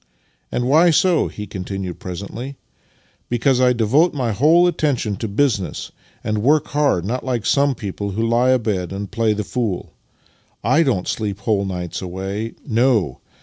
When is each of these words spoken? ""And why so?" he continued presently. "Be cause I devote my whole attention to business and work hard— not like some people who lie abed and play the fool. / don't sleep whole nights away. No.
""And 0.51 0.67
why 0.67 0.89
so?" 0.89 1.27
he 1.27 1.45
continued 1.45 1.99
presently. 1.99 2.57
"Be 3.29 3.37
cause 3.37 3.61
I 3.61 3.71
devote 3.71 4.15
my 4.15 4.31
whole 4.31 4.65
attention 4.65 5.15
to 5.17 5.27
business 5.27 5.91
and 6.23 6.39
work 6.41 6.69
hard— 6.69 7.05
not 7.05 7.23
like 7.23 7.45
some 7.45 7.75
people 7.75 8.09
who 8.13 8.27
lie 8.27 8.49
abed 8.49 8.91
and 8.91 9.11
play 9.11 9.33
the 9.33 9.43
fool. 9.43 9.93
/ 10.31 10.63
don't 10.65 11.07
sleep 11.07 11.41
whole 11.41 11.65
nights 11.65 12.01
away. 12.01 12.53
No. 12.65 13.19